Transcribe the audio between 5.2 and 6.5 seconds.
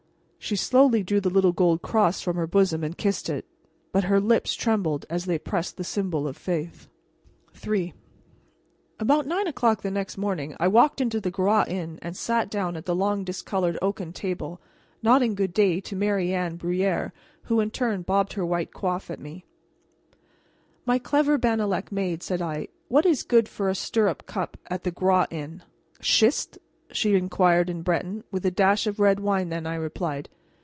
they pressed the symbol of